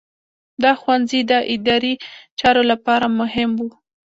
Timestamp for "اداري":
1.53-1.93